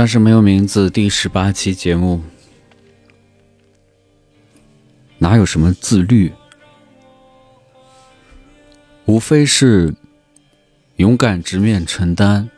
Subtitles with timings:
[0.00, 2.22] 算是没有名字第十八期节目，
[5.18, 6.32] 哪有什么自律？
[9.04, 9.94] 无非是
[10.96, 12.48] 勇敢直面承担，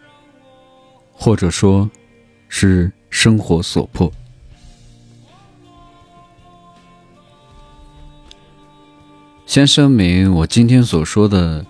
[1.11, 1.91] 或者说，
[2.49, 4.13] 是生活所迫。
[9.47, 11.67] 先声明，我今天所说的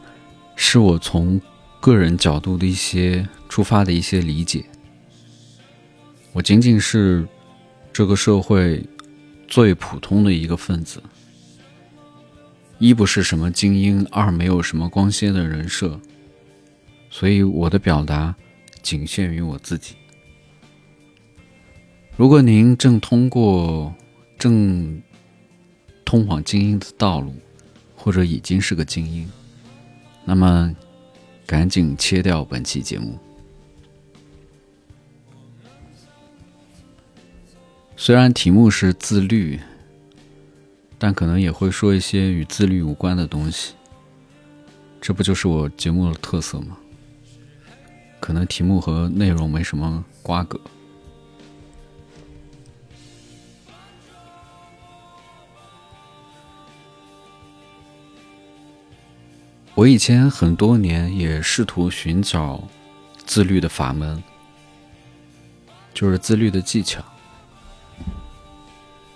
[0.55, 1.41] 是我从
[1.81, 4.67] 个人角度的一些出发的一些理解。
[6.33, 7.27] 我仅仅是
[7.93, 8.83] 这个社会
[9.47, 11.03] 最普通的一个分子，
[12.79, 16.01] 一不是什么精英，二没有什么光鲜的人设，
[17.11, 18.35] 所以我的表达
[18.81, 19.95] 仅限于我自己。
[22.17, 23.95] 如果您正通过
[24.39, 25.03] 正
[26.05, 27.35] 通往精英的道路，
[27.95, 29.31] 或者已经是个精英，
[30.25, 30.75] 那么
[31.47, 33.19] 赶紧切掉本期节目。
[38.05, 39.61] 虽然题目是自律，
[40.99, 43.75] 但可能也会说一些与自律无关的东西。
[45.01, 46.77] 这不就是我节目的特色吗？
[48.19, 50.61] 可能题目和内容没什么瓜葛。
[59.77, 62.65] 我以前很多年也试图寻找
[63.25, 64.21] 自律的法门，
[65.95, 67.01] 就是自律的技巧。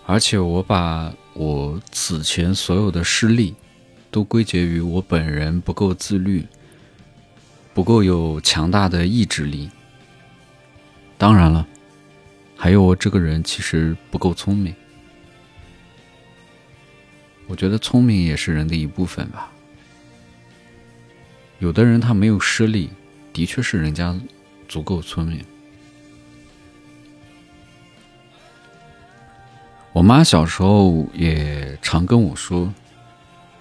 [0.07, 3.55] 而且我把我此前所有的失利，
[4.11, 6.47] 都归结于我本人不够自律，
[7.75, 9.69] 不够有强大的意志力。
[11.19, 11.67] 当然了，
[12.57, 14.73] 还有我这个人其实不够聪明。
[17.49, 19.51] 我觉得聪明也是人的一部分吧。
[21.59, 22.91] 有的人他没有失利，
[23.33, 24.17] 的确是人家
[24.69, 25.45] 足够聪明。
[29.97, 32.71] 我妈小时候也常跟我说：“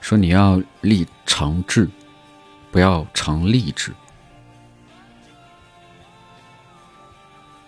[0.02, 1.88] 说你要立长志，
[2.74, 3.94] 不要常立志。”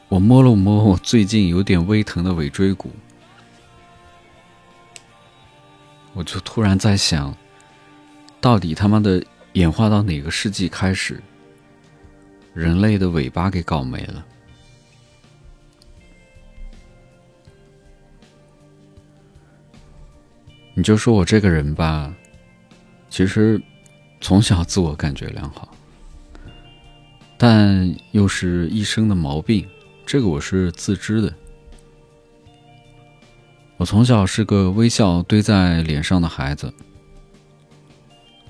[0.10, 2.92] 我摸了摸我最近有点微疼的尾椎骨，
[6.12, 7.34] 我就突然在想，
[8.42, 9.24] 到底他妈的
[9.54, 11.24] 演化到哪个世纪开始，
[12.54, 14.26] 人类的尾巴给搞没了？
[20.78, 22.14] 你就说我这个人吧，
[23.10, 23.60] 其实
[24.22, 25.74] 从小自我感觉良好，
[27.36, 29.68] 但又是一生的毛病，
[30.06, 31.34] 这个我是自知的。
[33.78, 36.72] 我从小是个微笑堆在脸上的孩子，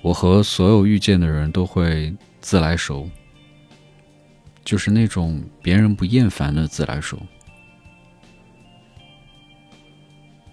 [0.02, 3.10] 我和所有遇见的人都会自来熟，
[4.66, 7.18] 就是那种别人不厌烦的自来熟。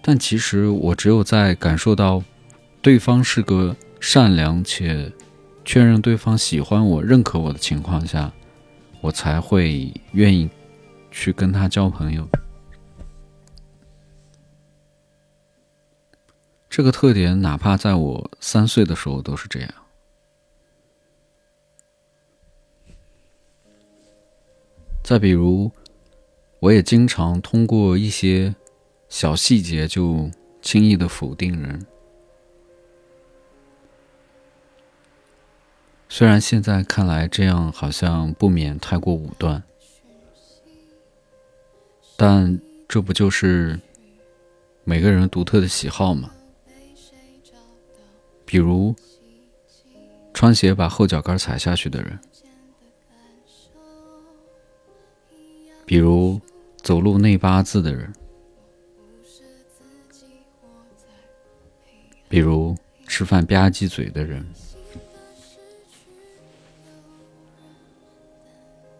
[0.07, 2.23] 但其实我只有在感受到
[2.79, 5.11] 对方是个善良且
[5.65, 8.31] 确认对方喜欢我、认可我的情况下，
[9.01, 10.47] 我才会愿意
[11.09, 12.29] 去跟他交朋友。
[16.69, 19.69] 这个特点哪怕在我三岁的时候都是这样。
[25.01, 25.71] 再比如，
[26.59, 28.53] 我也经常通过一些。
[29.15, 30.29] 小细节就
[30.61, 31.87] 轻易的否定人，
[36.09, 39.63] 虽然现在看来这样好像不免太过武断，
[42.17, 42.59] 但
[42.89, 43.79] 这不就是
[44.83, 46.29] 每个人独特的喜好吗？
[48.45, 48.93] 比如
[50.33, 52.19] 穿鞋把后脚跟踩下去的人，
[55.85, 56.37] 比如
[56.83, 58.13] 走路内八字的人。
[62.35, 62.75] 比如
[63.07, 64.45] 吃饭吧唧嘴的人，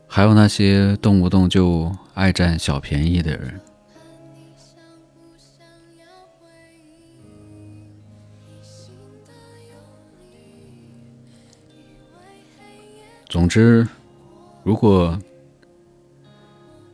[0.07, 3.59] 还有那些动不动就爱占小便宜的人。
[13.27, 13.85] 总之，
[14.63, 15.19] 如果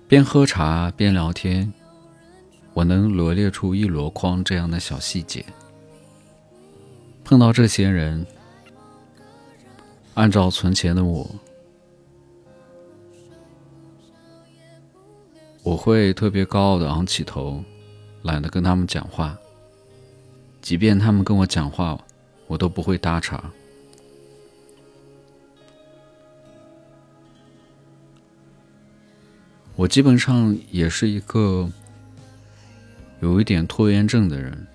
[0.08, 1.72] 边喝茶边聊天，
[2.74, 5.46] 我能罗列出一箩筐这样的小细节。
[7.32, 8.28] 碰到这些人，
[10.16, 11.26] 按照存钱的我，
[15.64, 17.64] 我会特别高傲的昂起头，
[18.24, 19.38] 懒得跟他们讲话。
[20.62, 21.98] 即便他们跟我讲话，
[22.48, 23.50] 我都不会搭茬。
[29.78, 31.70] 我基本上也是一个
[33.22, 34.68] 有一点拖延症的人。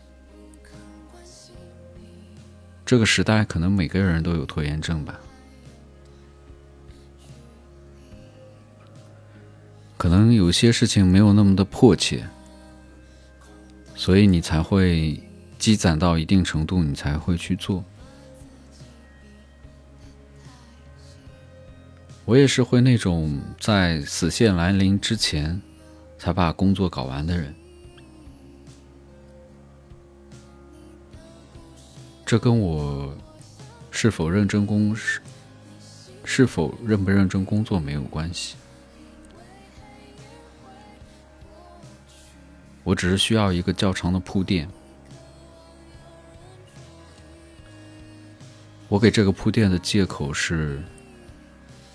[2.86, 5.18] 这个时代可能每个人都有拖延症吧，
[9.96, 12.24] 可能有些事情没有那么的迫切，
[13.96, 15.20] 所以你才会
[15.58, 17.84] 积攒到一定程度，你才会去做。
[22.24, 25.60] 我也是会那种在死线来临之前
[26.18, 27.52] 才把工作搞完的人，
[32.26, 33.16] 这跟我
[33.92, 35.22] 是否认真工是
[36.24, 38.56] 是否认不认真工作没有关系，
[42.82, 44.68] 我只是需要一个较长的铺垫，
[48.88, 50.82] 我给这个铺垫的借口是。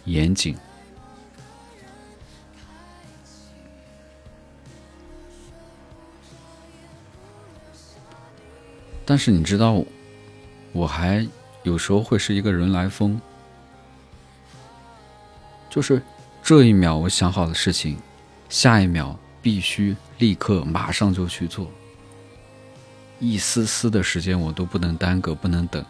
[0.06, 0.58] 严谨，
[9.06, 9.86] 但是你知道，
[10.72, 11.28] 我还
[11.64, 13.20] 有时候会是一个人来疯，
[15.70, 16.02] 就是
[16.42, 17.98] 这一秒我想好的事情，
[18.50, 21.70] 下一秒必须立刻马上就去做，
[23.20, 25.84] 一丝丝的时间我都不能耽搁，不能等。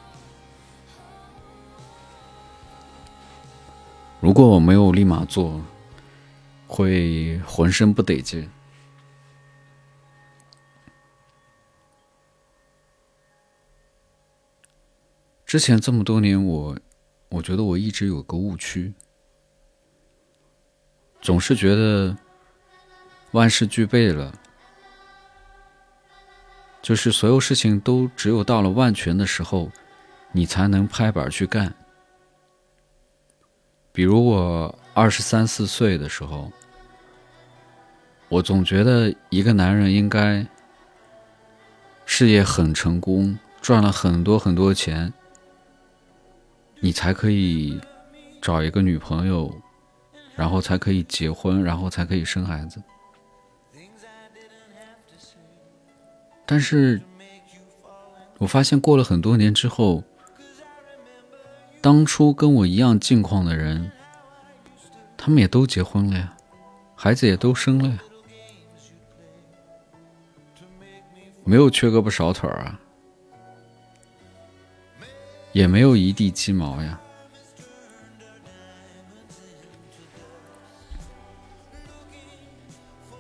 [4.20, 5.62] 如果我没有立马做，
[6.68, 8.50] 会浑身不得劲。
[15.52, 16.78] 之前这么多年，我
[17.28, 18.94] 我觉得我一直有个误区，
[21.22, 22.16] 总是觉得
[23.32, 24.34] 万事俱备了，
[26.82, 29.70] 就是所有事情都只有到了万全的时候，
[30.32, 31.76] 你才能拍板去干。
[33.92, 36.50] 比如我二十三四岁的时候，
[38.30, 40.48] 我总觉得一个男人应该
[42.06, 45.14] 事业很成功，赚了很多很多钱，
[46.82, 47.80] 你才可以
[48.42, 49.50] 找一个女朋友，
[50.36, 52.84] 然后才可以结婚，然后才可以生孩子。
[56.46, 57.02] 但是，
[58.40, 60.04] 我发现过了很多年之后。
[61.84, 63.92] 当初跟我一样境况的人，
[65.18, 66.38] 他们也都结婚了呀，
[66.96, 67.98] 孩子也都生了呀，
[71.44, 72.80] 没有缺胳膊少腿儿啊，
[75.54, 77.00] 也没有一地鸡毛呀。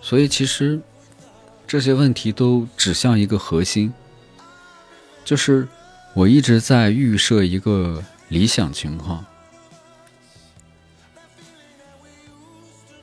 [0.01, 0.81] 所以，其实
[1.67, 3.93] 这些问题都指向一个核心，
[5.23, 5.67] 就是
[6.13, 8.03] 我一直在预设一个。
[8.31, 9.25] 理想情况，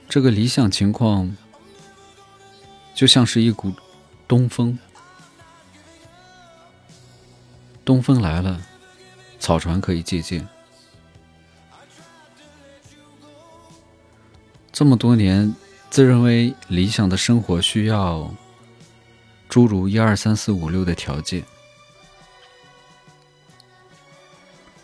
[0.09, 1.37] 这个理想情况
[2.95, 3.71] 就像是一股
[4.27, 4.79] 东风，
[7.85, 8.59] 东风来了，
[9.39, 10.47] 草船可以借鉴。
[14.73, 15.55] 这么多年，
[15.91, 18.33] 自认为理想的生活需要
[19.49, 21.43] 诸如一二三四五六的条件。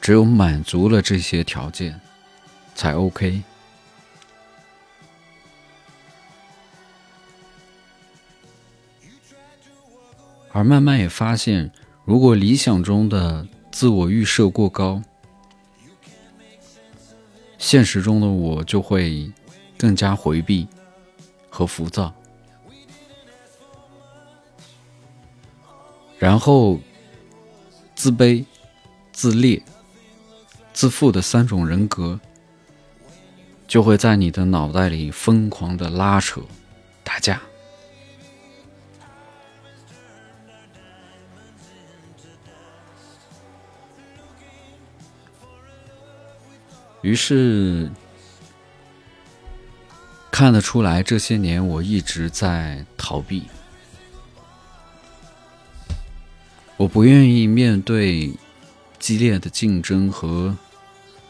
[0.00, 2.00] 只有满足了这些条件，
[2.74, 3.42] 才 OK。
[10.52, 11.72] 而慢慢也发现，
[12.04, 15.02] 如果理想中的自我预设过高，
[17.58, 19.32] 现实中的我就会
[19.76, 20.68] 更加回避
[21.50, 22.14] 和浮躁，
[26.20, 26.78] 然后
[27.96, 28.44] 自卑、
[29.12, 29.60] 自恋。
[30.72, 32.20] 自负的三种人格，
[33.66, 36.40] 就会在你的脑袋里疯狂的拉扯、
[37.02, 37.40] 打架。
[47.04, 47.90] 于是，
[50.30, 53.42] 看得出来，这些年我一直在逃避，
[56.78, 58.32] 我不愿意面对
[58.98, 60.56] 激烈的竞争和。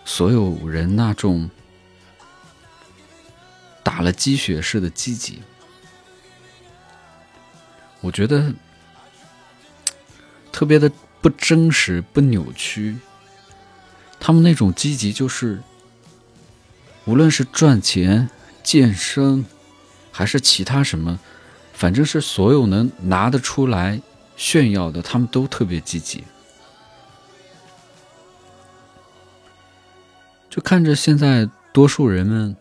[0.04, 1.50] 所有人那种
[3.82, 5.42] 打了鸡血似的积极，
[8.00, 8.52] 我觉得
[10.52, 12.96] 特别的不真实、不扭曲。
[14.26, 15.60] 他们那种积极，就是
[17.04, 18.30] 无论是赚钱、
[18.62, 19.44] 健身，
[20.10, 21.20] 还是其他什么，
[21.74, 24.00] 反正是所有能拿得出来
[24.34, 26.24] 炫耀的，他们都特别积极。
[30.48, 32.56] 就看着现在多数人们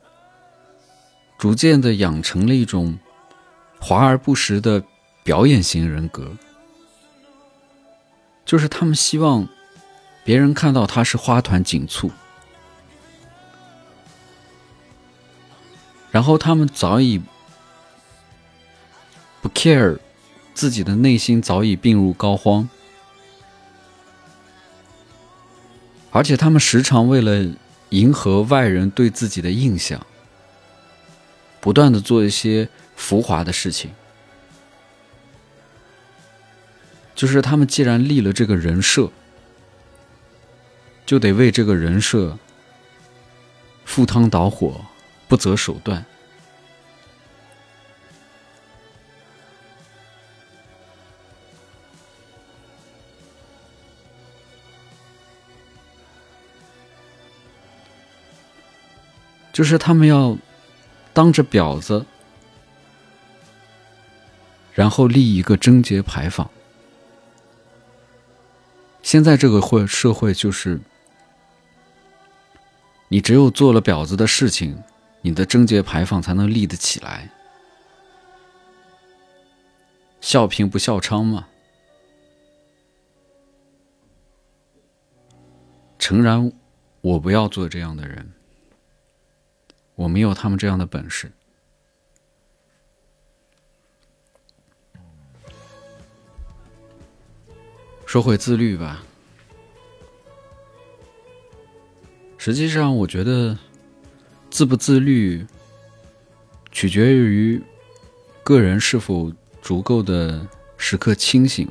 [1.38, 3.00] 逐渐的养成了一种
[3.80, 4.84] 华而不实的
[5.24, 6.34] 表演型人格，
[8.46, 9.48] 就是他们希望
[10.24, 12.12] 别人看到他是花团锦簇，
[16.12, 17.22] 然后他们早已
[19.42, 20.00] 不 care
[20.54, 22.68] 自己的内心早已病入膏肓，
[26.12, 27.54] 而且他们时常为了
[27.90, 30.06] 迎合外人对自己的印象。
[31.60, 33.92] 不断的做一些浮华的事情，
[37.16, 39.10] 就是他们既然立了这个人设，
[41.06, 42.38] 就得为这个人设
[43.86, 44.86] 赴汤蹈火，
[45.28, 46.06] 不择手段。
[59.52, 60.38] 就是他们要。
[61.16, 62.08] 当着婊子，
[64.74, 66.50] 然后立一个贞节牌坊。
[69.04, 70.80] 现在这个会社会就是，
[73.14, 74.84] 你只有做了婊子的事情，
[75.22, 77.30] 你的贞节牌坊才能立得起来。
[80.20, 81.48] 笑贫不笑娼嘛。
[86.00, 86.52] 诚然，
[87.02, 88.34] 我不要做这样的人。
[89.94, 91.32] 我没有他们这样的本事。
[98.08, 99.04] 说回自律吧，
[102.46, 103.58] 实际上我觉得
[104.50, 105.48] 自不自律，
[106.74, 107.64] 取决于
[108.44, 109.32] 个人是否
[109.62, 110.46] 足够的
[110.76, 111.66] 时刻清醒，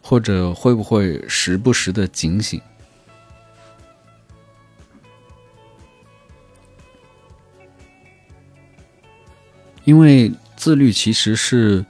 [0.00, 2.58] 或者会不会时不时的警醒。
[9.84, 11.84] 因为自律其实是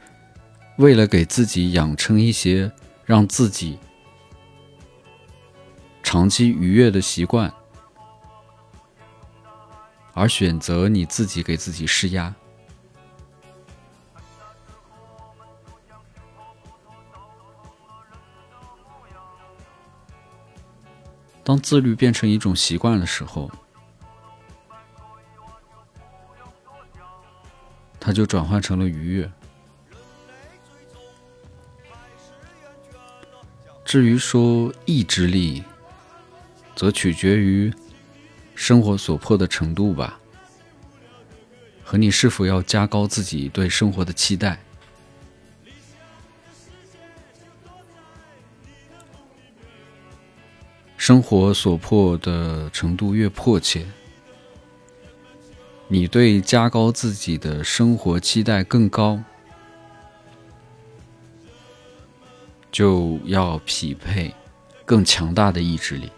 [0.78, 2.72] 为了给自己养成一些
[3.04, 3.78] 让自己
[6.10, 7.54] 长期愉悦的习惯，
[10.12, 12.34] 而选择你自己给自己施压。
[21.44, 23.48] 当自律变成一种习惯的时候。
[28.00, 29.30] 它就转换成了愉悦。
[33.84, 35.62] 至于说意志力，
[36.80, 37.70] 则取决于
[38.54, 40.18] 生活所迫的程度吧，
[41.84, 44.58] 和你是否要加高自己对生活的期待。
[50.96, 53.86] 生活所迫的程度越迫切。
[55.86, 59.22] 你对加高自己的生活期待更高，
[62.72, 64.34] 就要匹配
[64.86, 66.10] 更强大的意志力。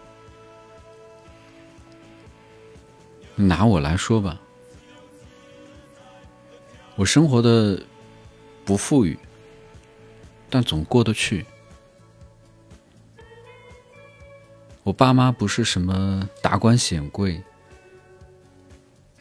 [3.37, 4.41] 拿我来说吧，
[6.97, 7.83] 我生活的
[8.65, 9.19] 不富裕，
[10.51, 11.47] 但总过得去。
[14.83, 17.43] 我爸妈不是什么达官显贵。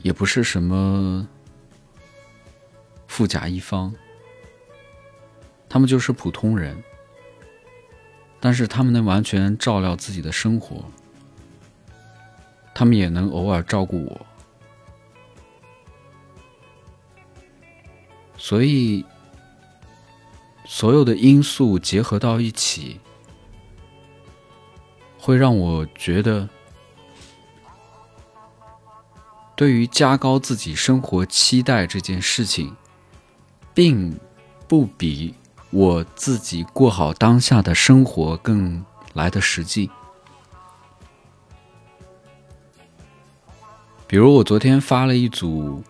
[0.04, 1.28] 也不是什么
[3.06, 3.94] 富甲一方，
[5.70, 6.84] 他们就是普通人，
[8.40, 10.84] 但是他们能完全照料自己的生活，
[12.74, 14.26] 他们也能偶尔照顾我，
[18.38, 19.06] 所以
[20.66, 23.00] 所有的因素结合到一起，
[25.20, 26.50] 会让我觉得。
[29.54, 32.76] 对于加高自己生活期待这件事情，
[33.76, 34.20] 并
[34.68, 35.36] 不比
[35.70, 39.88] 我自己过好当下的生活更来的实际。
[44.12, 45.82] 比如我昨天发了一组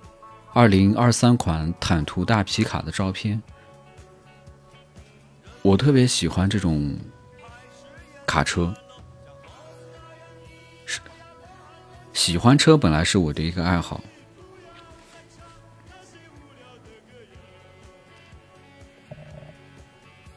[0.53, 3.41] 二零二三款坦途大皮卡的照片，
[5.63, 6.95] 我特别喜欢这种
[8.27, 8.71] 卡车。
[12.13, 13.99] 喜欢车本来是我的一个爱好，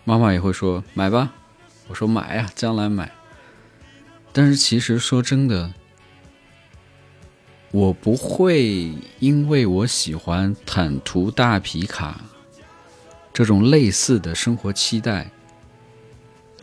[0.04, 1.34] 妈妈也会说买吧，
[1.88, 3.12] 我说买呀，将来买。
[4.32, 5.74] 但是其实说真的，
[7.74, 12.20] 我不会因为我喜欢坦途大皮卡
[13.32, 15.28] 这种类似的生活期待，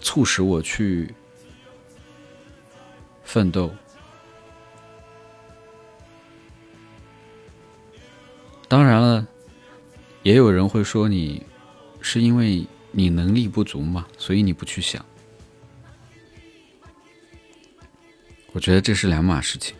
[0.01, 1.13] 促使我去
[3.25, 3.69] 奋斗。
[8.69, 9.27] 当然了，
[10.23, 11.45] 也有人会说你
[11.99, 15.05] 是因为你能力不足嘛，所以你不去想。
[18.53, 19.75] 我觉得这是两码事情。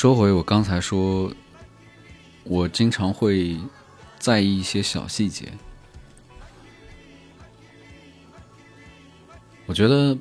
[0.00, 1.30] 说回我刚才说，
[2.44, 3.54] 我经常会
[4.18, 5.52] 在意一些小细节。
[9.66, 10.16] 我觉得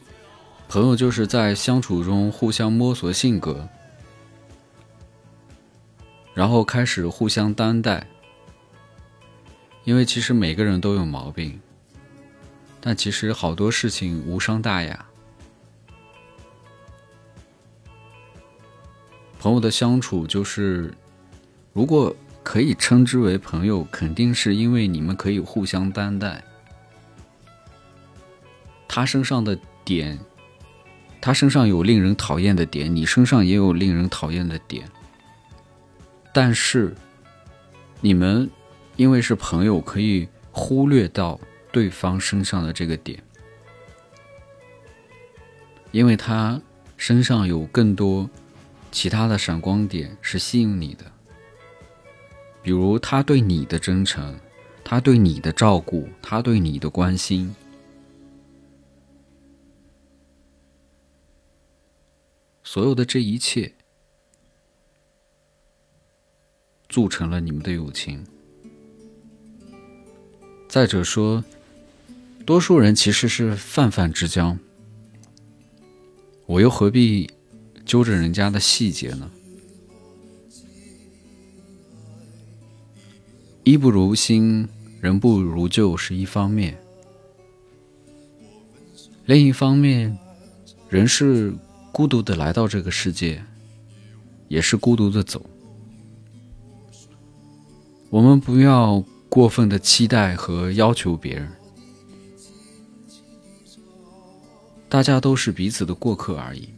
[0.68, 3.70] 朋友就是在相处中互相摸索性格，
[6.34, 8.06] 然后开始互相担待。
[9.86, 11.58] 因为其实每个人都有毛病，
[12.82, 15.09] 但其实好多事情无伤大雅。
[19.40, 20.94] 朋友的相处就是，
[21.72, 26.44] 如果可以称之为朋友，肯定是因为你们可以互相担待。
[28.86, 30.20] 他身上的点，
[31.22, 34.86] 他身上有令人讨厌的点，你身上也有令人讨厌的点。
[36.34, 36.94] 但是，
[38.02, 38.50] 你们
[38.98, 41.40] 因为是朋友，可以忽略到
[41.72, 43.18] 对方身上的这个点，
[45.92, 46.60] 因为他
[46.98, 48.30] 身上有更多。
[48.92, 51.06] 其他的闪光点是吸引你的，
[52.62, 54.38] 比如他对你的真诚，
[54.84, 57.56] 他对你的照顾，他对你的关心，
[62.64, 63.74] 所有的这一切，
[66.88, 68.26] 铸成了你们的友情。
[70.68, 71.44] 再者说，
[72.46, 74.58] 多数人其实是泛泛之交，
[76.48, 77.30] 我又何必？
[77.90, 79.32] 揪着人家的细节呢，
[83.64, 84.70] 衣不如新，
[85.02, 86.78] 人不如旧是一方面，
[89.26, 90.16] 另一方面，
[90.88, 91.52] 人是
[91.92, 93.44] 孤独的来到这个世界，
[94.50, 95.44] 也是孤独的走。
[98.12, 101.52] 我们不要过分的期待和要求别人，
[104.88, 106.70] 大家都是彼此的过客而已。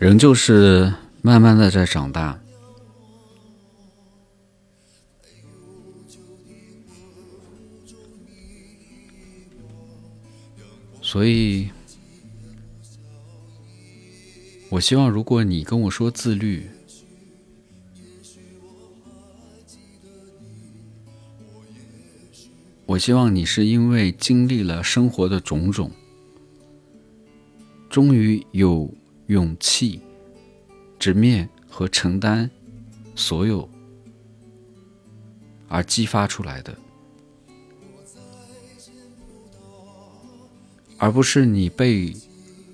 [0.00, 2.40] 人就是慢慢的在长大，
[11.02, 11.68] 所以，
[14.70, 16.66] 我希望如果你跟我说自律，
[22.86, 25.90] 我希望你是因为经历了生活的种种，
[27.90, 28.90] 终于有。
[29.30, 30.00] 勇气
[30.98, 32.50] 直面和承担
[33.14, 33.70] 所有
[35.68, 36.76] 而激发出来的，
[40.98, 42.12] 而不是你被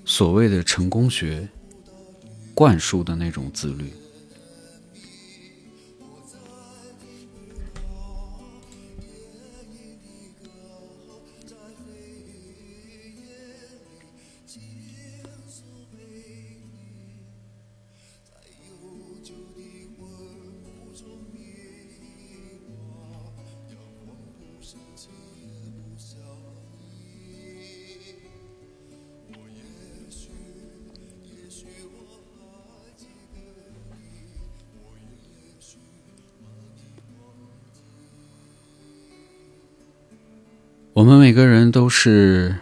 [0.03, 1.47] 所谓的成功学
[2.55, 3.93] 灌输的那种自律。
[40.97, 42.57] 我们每个人都是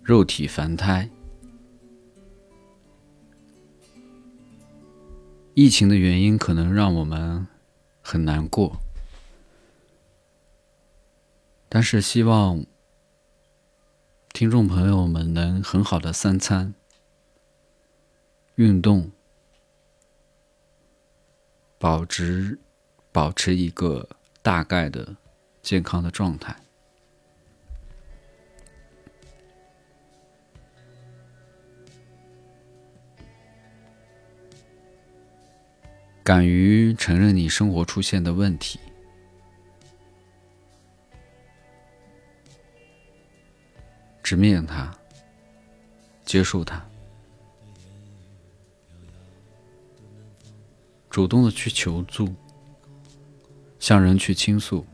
[0.00, 1.10] 肉体凡胎，
[5.54, 7.48] 疫情的原因可能让我们
[8.00, 8.78] 很难过，
[11.68, 12.64] 但是希望
[14.32, 16.72] 听众朋友们能很好的三餐、
[18.54, 19.10] 运动，
[21.76, 22.60] 保持
[23.10, 24.10] 保持一个。
[24.48, 25.14] 大概的
[25.60, 26.56] 健康的状态，
[36.22, 38.80] 敢于承认你生活出现的问题，
[44.22, 44.90] 直面它，
[46.24, 46.82] 接受它，
[51.10, 52.34] 主动的去求助。
[53.88, 54.86] 向人去倾诉，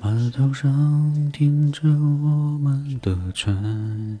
[0.00, 4.20] 码头上停着我们的船。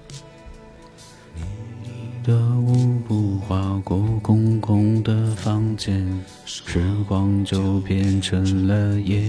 [2.23, 9.23] 的舞步划过空空的房间，时光就变成了烟。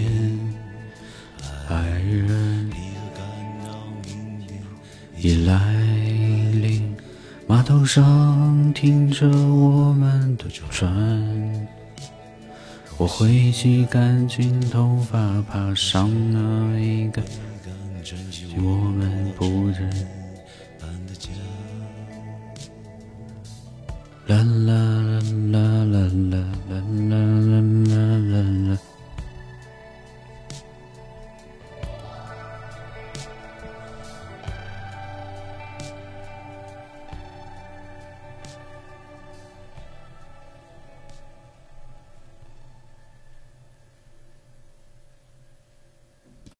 [1.68, 2.70] 爱人
[5.16, 5.74] 已来
[6.52, 6.94] 临，
[7.46, 10.92] 码头上停着我们的船。
[12.98, 17.22] 我会洗干净头发，爬上那一个
[18.58, 20.21] 我们不忍。